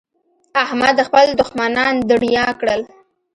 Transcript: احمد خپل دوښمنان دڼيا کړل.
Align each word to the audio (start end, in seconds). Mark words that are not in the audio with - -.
احمد 0.63 0.97
خپل 1.07 1.27
دوښمنان 1.39 1.93
دڼيا 2.09 2.45
کړل. 2.59 2.81